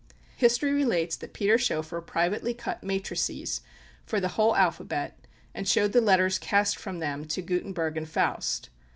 [0.35, 3.61] History relates that Peter Schoeffer privately cut matrices
[4.03, 5.15] for the whole alphabet,
[5.53, 8.71] and showed the letters cast from them to Gutenberg and Faust.